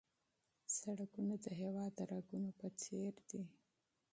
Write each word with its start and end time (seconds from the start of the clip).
سړکونه 0.77 1.33
د 1.43 1.45
هېواد 1.59 1.91
د 1.95 1.99
رګونو 2.11 2.49
په 2.59 2.67
څېر 2.81 3.13
دي. 3.29 3.43